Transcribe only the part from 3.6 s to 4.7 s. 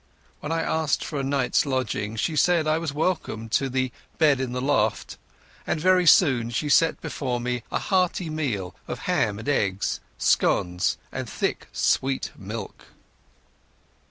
the "bed in the